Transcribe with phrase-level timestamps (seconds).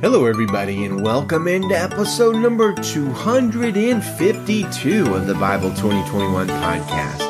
[0.00, 7.20] Hello, everybody, and welcome into episode number 252 of the Bible 2021 podcast.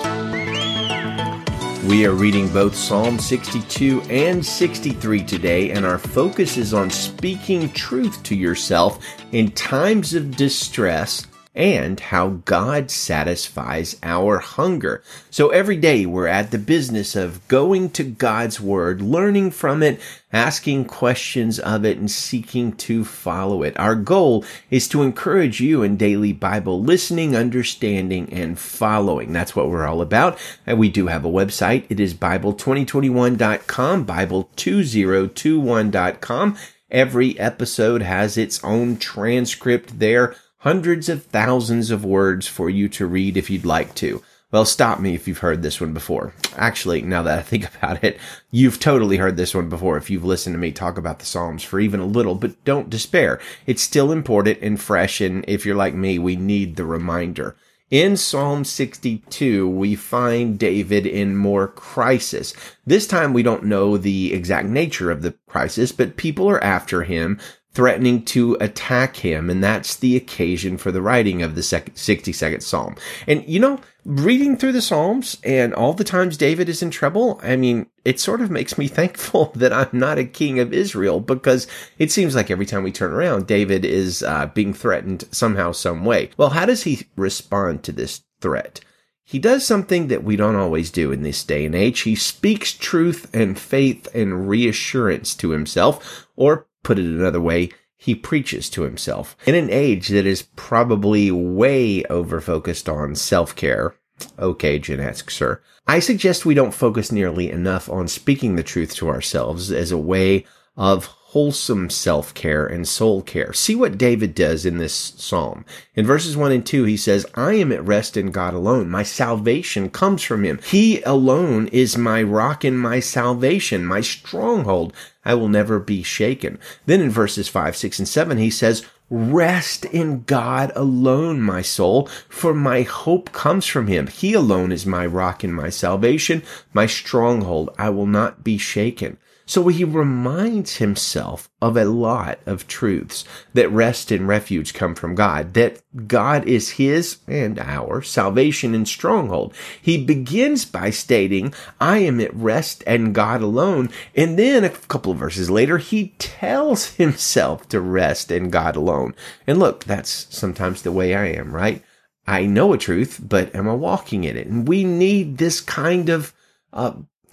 [1.88, 7.72] We are reading both Psalm 62 and 63 today, and our focus is on speaking
[7.72, 15.02] truth to yourself in times of distress and how God satisfies our hunger.
[15.30, 20.00] So every day we're at the business of going to God's Word, learning from it,
[20.32, 23.76] asking questions of it, and seeking to follow it.
[23.78, 29.32] Our goal is to encourage you in daily Bible listening, understanding, and following.
[29.32, 30.38] That's what we're all about.
[30.66, 31.84] And we do have a website.
[31.88, 36.56] It is Bible2021.com, Bible2021.com.
[36.92, 43.06] Every episode has its own transcript there hundreds of thousands of words for you to
[43.06, 44.22] read if you'd like to.
[44.52, 46.34] Well, stop me if you've heard this one before.
[46.56, 48.18] Actually, now that I think about it,
[48.50, 51.62] you've totally heard this one before if you've listened to me talk about the Psalms
[51.62, 53.40] for even a little, but don't despair.
[53.66, 57.56] It's still important and fresh, and if you're like me, we need the reminder.
[57.90, 62.54] In Psalm 62, we find David in more crisis.
[62.86, 67.02] This time we don't know the exact nature of the crisis, but people are after
[67.02, 67.40] him
[67.72, 69.48] threatening to attack him.
[69.48, 72.96] And that's the occasion for the writing of the 62nd Psalm.
[73.26, 77.40] And you know, reading through the Psalms and all the times David is in trouble,
[77.42, 81.20] I mean, it sort of makes me thankful that I'm not a king of Israel
[81.20, 81.66] because
[81.98, 86.04] it seems like every time we turn around, David is uh, being threatened somehow, some
[86.04, 86.30] way.
[86.36, 88.80] Well, how does he respond to this threat?
[89.22, 92.00] He does something that we don't always do in this day and age.
[92.00, 98.14] He speaks truth and faith and reassurance to himself, or Put it another way, he
[98.14, 99.36] preaches to himself.
[99.46, 103.94] In an age that is probably way over focused on self care,
[104.38, 109.08] okay, X, sir, I suggest we don't focus nearly enough on speaking the truth to
[109.08, 113.52] ourselves as a way of wholesome self care and soul care.
[113.52, 115.64] See what David does in this psalm.
[115.94, 118.90] In verses 1 and 2, he says, I am at rest in God alone.
[118.90, 120.58] My salvation comes from him.
[120.64, 124.92] He alone is my rock and my salvation, my stronghold.
[125.24, 126.58] I will never be shaken.
[126.86, 132.06] Then in verses 5, 6, and 7, he says, Rest in God alone, my soul,
[132.28, 134.08] for my hope comes from him.
[134.08, 136.42] He alone is my rock and my salvation,
[136.72, 137.70] my stronghold.
[137.78, 139.16] I will not be shaken.
[139.50, 145.16] So he reminds himself of a lot of truths that rest and refuge come from
[145.16, 149.52] God, that God is his and our salvation and stronghold.
[149.82, 153.90] He begins by stating, I am at rest and God alone.
[154.14, 159.16] And then a couple of verses later, he tells himself to rest in God alone.
[159.48, 161.82] And look, that's sometimes the way I am, right?
[162.24, 164.46] I know a truth, but am I walking in it?
[164.46, 166.32] And we need this kind of
[166.72, 166.92] uh,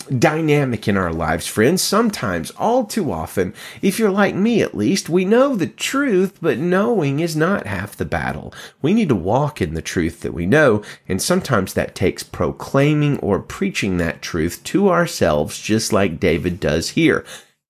[0.10, 1.82] dynamic in our lives, friends.
[1.82, 6.58] Sometimes, all too often, if you're like me at least, we know the truth, but
[6.58, 8.54] knowing is not half the battle.
[8.82, 13.20] We need to walk in the truth that we know, and sometimes that takes proclaiming
[13.20, 17.26] or preaching that truth to ourselves, just like David does here.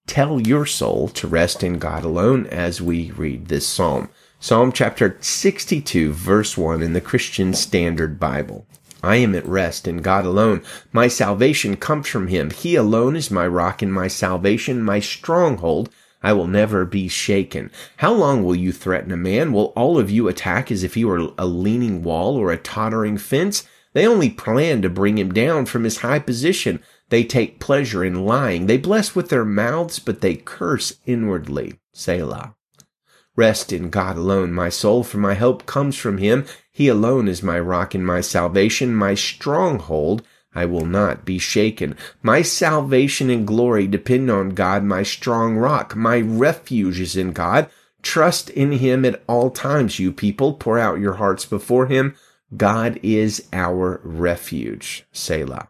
[0.08, 4.10] Tell your soul to rest in God alone as we read this psalm.
[4.40, 8.68] Psalm chapter 62, verse 1 in the Christian Standard Bible.
[9.04, 10.64] I am at rest in God alone.
[10.92, 12.50] My salvation comes from Him.
[12.50, 15.90] He alone is my rock and my salvation, my stronghold.
[16.24, 17.72] I will never be shaken.
[17.98, 19.54] How long will you threaten a man?
[19.54, 23.18] Will all of you attack as if he were a leaning wall or a tottering
[23.18, 23.68] fence?
[23.94, 26.82] They only plan to bring him down from his high position.
[27.10, 28.66] They take pleasure in lying.
[28.66, 31.80] They bless with their mouths, but they curse inwardly.
[31.94, 32.57] Selah.
[33.38, 36.46] Rest in God alone, my soul, for my help comes from him.
[36.72, 40.24] He alone is my rock and my salvation, my stronghold.
[40.56, 41.96] I will not be shaken.
[42.24, 45.96] My salvation and glory depend on God, my strong rock.
[45.96, 47.70] My refuge is in God.
[48.02, 50.54] Trust in him at all times, you people.
[50.54, 52.16] Pour out your hearts before him.
[52.56, 55.06] God is our refuge.
[55.12, 55.70] Selah.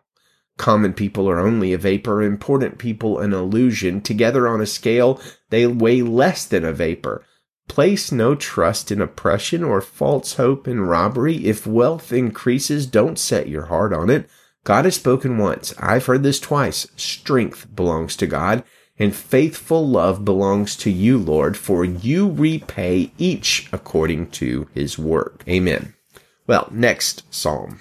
[0.57, 3.99] Common people are only a vapor, important people an illusion.
[3.99, 5.19] Together on a scale,
[5.49, 7.23] they weigh less than a vapor.
[7.67, 11.45] Place no trust in oppression or false hope in robbery.
[11.45, 14.29] If wealth increases, don't set your heart on it.
[14.63, 15.73] God has spoken once.
[15.79, 16.87] I've heard this twice.
[16.95, 18.63] Strength belongs to God
[18.99, 25.43] and faithful love belongs to you, Lord, for you repay each according to his work.
[25.47, 25.93] Amen.
[26.47, 27.79] Well, next psalm.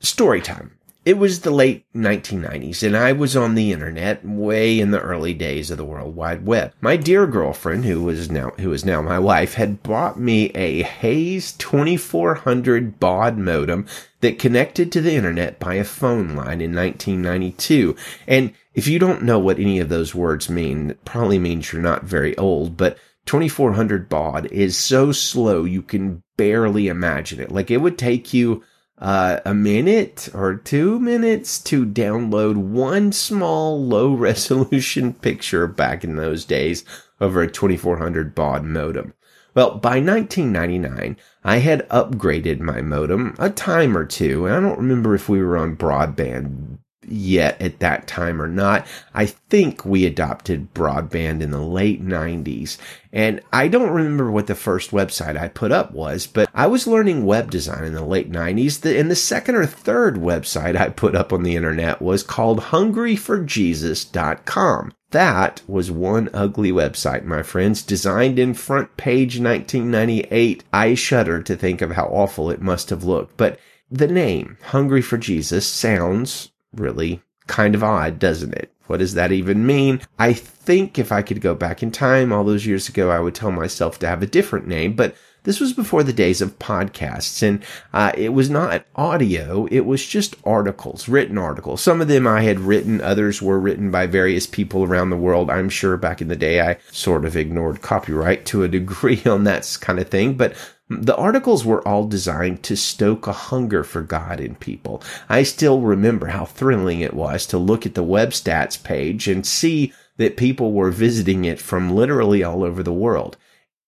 [0.00, 0.73] Story time.
[1.04, 5.34] It was the late 1990s and I was on the internet way in the early
[5.34, 6.72] days of the World Wide Web.
[6.80, 10.82] My dear girlfriend, who was now, who is now my wife, had bought me a
[10.82, 13.86] Hayes 2400 baud modem
[14.22, 17.94] that connected to the internet by a phone line in 1992.
[18.26, 21.82] And If you don't know what any of those words mean, it probably means you're
[21.82, 27.52] not very old, but 2400 baud is so slow you can barely imagine it.
[27.52, 28.62] Like it would take you
[28.98, 36.16] uh, a minute or two minutes to download one small low resolution picture back in
[36.16, 36.84] those days
[37.20, 39.14] over a 2400 baud modem.
[39.54, 44.78] Well, by 1999, I had upgraded my modem a time or two, and I don't
[44.78, 46.73] remember if we were on broadband
[47.08, 48.86] yet at that time or not.
[49.12, 52.78] I think we adopted broadband in the late 90s.
[53.12, 56.86] And I don't remember what the first website I put up was, but I was
[56.86, 58.84] learning web design in the late 90s.
[58.98, 64.92] and the second or third website I put up on the internet was called hungryforjesus.com.
[65.10, 70.64] That was one ugly website, my friends, designed in FrontPage 1998.
[70.72, 75.02] I shudder to think of how awful it must have looked, but the name, Hungry
[75.02, 78.70] for Jesus, sounds really kind of odd, doesn't it?
[78.86, 80.00] What does that even mean?
[80.18, 83.34] I think if I could go back in time all those years ago, I would
[83.34, 87.42] tell myself to have a different name, but this was before the days of podcasts
[87.42, 87.62] and
[87.92, 89.66] uh, it was not audio.
[89.70, 91.82] It was just articles, written articles.
[91.82, 93.00] Some of them I had written.
[93.02, 95.50] Others were written by various people around the world.
[95.50, 99.44] I'm sure back in the day, I sort of ignored copyright to a degree on
[99.44, 100.54] that kind of thing, but
[100.88, 105.02] the articles were all designed to stoke a hunger for God in people.
[105.28, 109.46] I still remember how thrilling it was to look at the web stats page and
[109.46, 113.36] see that people were visiting it from literally all over the world.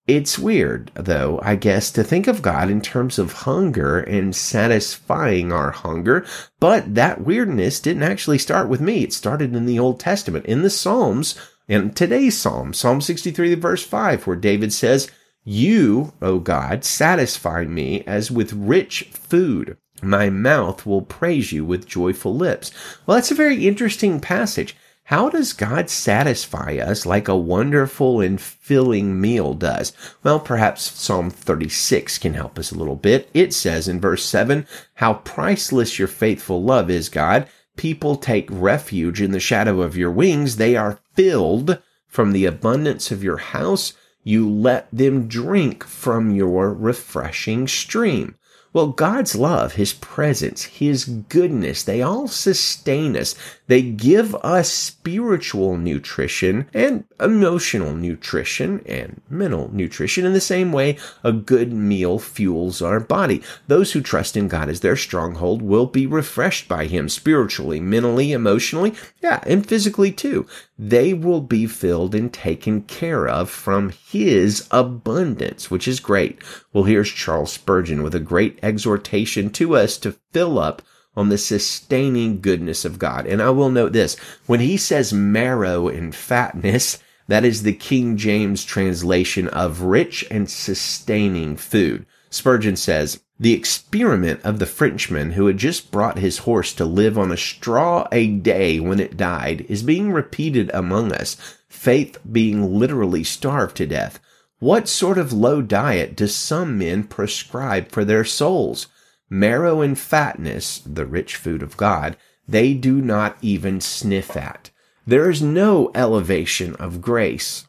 [0.06, 5.52] It's weird, though, I guess, to think of God in terms of hunger and satisfying
[5.52, 6.24] our hunger,
[6.60, 9.02] but that weirdness didn't actually start with me.
[9.02, 11.34] It started in the Old Testament, in the Psalms,
[11.66, 15.10] in today's Psalm, Psalm 63, verse 5, where David says,
[15.46, 19.78] you, O God, satisfy me as with rich food.
[20.02, 22.72] My mouth will praise you with joyful lips.
[23.06, 24.76] Well, that's a very interesting passage.
[25.04, 29.92] How does God satisfy us like a wonderful and filling meal does?
[30.24, 33.30] Well, perhaps Psalm 36 can help us a little bit.
[33.32, 37.48] It says in verse 7, How priceless your faithful love is, God.
[37.76, 40.56] People take refuge in the shadow of your wings.
[40.56, 43.92] They are filled from the abundance of your house
[44.26, 48.34] you let them drink from your refreshing stream.
[48.72, 53.36] Well, God's love, His presence, His goodness, they all sustain us.
[53.68, 60.98] They give us spiritual nutrition and emotional nutrition and mental nutrition in the same way
[61.24, 63.42] a good meal fuels our body.
[63.66, 68.32] Those who trust in God as their stronghold will be refreshed by Him spiritually, mentally,
[68.32, 68.92] emotionally,
[69.22, 70.46] yeah, and physically too.
[70.78, 76.38] They will be filled and taken care of from His abundance, which is great.
[76.72, 80.82] Well, here's Charles Spurgeon with a great exhortation to us to fill up
[81.16, 83.26] on the sustaining goodness of God.
[83.26, 88.16] And I will note this when he says marrow and fatness, that is the King
[88.18, 92.04] James translation of rich and sustaining food.
[92.28, 97.18] Spurgeon says, the experiment of the Frenchman who had just brought his horse to live
[97.18, 101.36] on a straw a day when it died is being repeated among us,
[101.68, 104.18] faith being literally starved to death.
[104.58, 108.86] What sort of low diet do some men prescribe for their souls?
[109.28, 112.16] Marrow and fatness, the rich food of God,
[112.48, 114.70] they do not even sniff at.
[115.06, 117.66] There is no elevation of grace,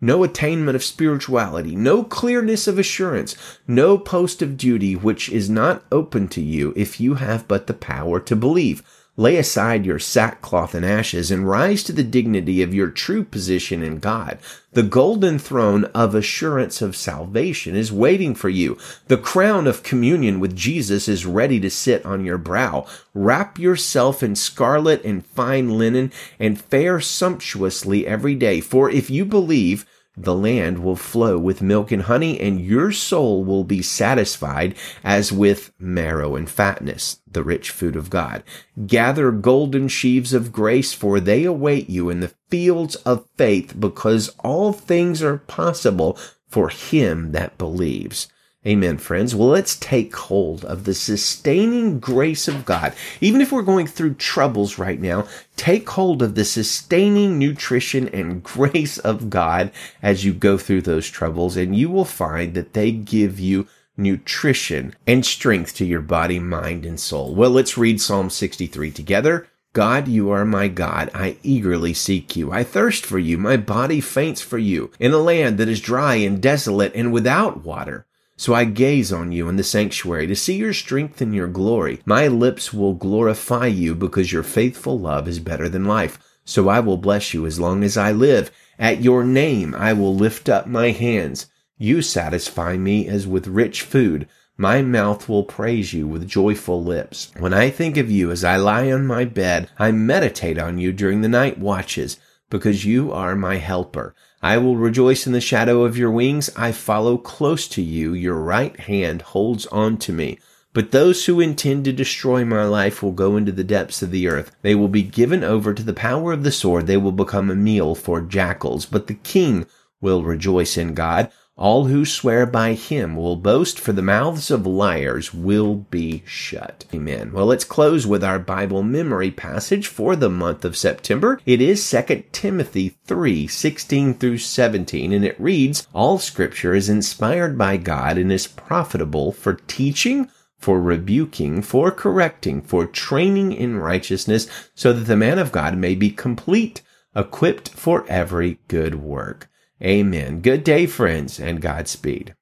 [0.00, 3.36] no attainment of spirituality, no clearness of assurance,
[3.66, 7.74] no post of duty which is not open to you if you have but the
[7.74, 8.82] power to believe.
[9.18, 13.82] Lay aside your sackcloth and ashes and rise to the dignity of your true position
[13.82, 14.38] in God.
[14.74, 18.78] The golden throne of assurance of salvation is waiting for you.
[19.08, 22.86] The crown of communion with Jesus is ready to sit on your brow.
[23.12, 28.60] Wrap yourself in scarlet and fine linen and fare sumptuously every day.
[28.60, 29.84] For if you believe,
[30.22, 35.32] the land will flow with milk and honey, and your soul will be satisfied as
[35.32, 38.42] with marrow and fatness, the rich food of God.
[38.86, 44.30] Gather golden sheaves of grace, for they await you in the fields of faith, because
[44.40, 48.28] all things are possible for him that believes.
[48.66, 49.36] Amen, friends.
[49.36, 52.92] Well, let's take hold of the sustaining grace of God.
[53.20, 58.42] Even if we're going through troubles right now, take hold of the sustaining nutrition and
[58.42, 59.70] grace of God
[60.02, 64.96] as you go through those troubles, and you will find that they give you nutrition
[65.06, 67.36] and strength to your body, mind, and soul.
[67.36, 69.46] Well, let's read Psalm 63 together.
[69.72, 71.10] God, you are my God.
[71.14, 72.50] I eagerly seek you.
[72.50, 73.38] I thirst for you.
[73.38, 77.64] My body faints for you in a land that is dry and desolate and without
[77.64, 78.04] water.
[78.38, 82.00] So I gaze on you in the sanctuary to see your strength and your glory.
[82.06, 86.20] My lips will glorify you because your faithful love is better than life.
[86.44, 88.52] So I will bless you as long as I live.
[88.78, 91.46] At your name I will lift up my hands.
[91.78, 94.28] You satisfy me as with rich food.
[94.56, 97.32] My mouth will praise you with joyful lips.
[97.38, 100.92] When I think of you as I lie on my bed, I meditate on you
[100.92, 104.14] during the night watches, because you are my helper.
[104.42, 106.48] I will rejoice in the shadow of your wings.
[106.56, 108.12] I follow close to you.
[108.14, 110.38] Your right hand holds on to me.
[110.72, 114.28] But those who intend to destroy my life will go into the depths of the
[114.28, 114.54] earth.
[114.62, 116.86] They will be given over to the power of the sword.
[116.86, 118.86] They will become a meal for jackals.
[118.86, 119.66] But the king
[120.00, 121.32] will rejoice in God.
[121.58, 126.84] All who swear by him will boast, for the mouths of liars will be shut.
[126.94, 127.32] Amen.
[127.32, 131.40] Well, let's close with our Bible memory passage for the month of September.
[131.44, 137.58] It is 2 Timothy 3, 16 through 17, and it reads, All scripture is inspired
[137.58, 144.46] by God and is profitable for teaching, for rebuking, for correcting, for training in righteousness,
[144.76, 146.82] so that the man of God may be complete,
[147.16, 149.50] equipped for every good work.
[149.82, 150.40] Amen.
[150.40, 152.34] Good day, friends, and Godspeed.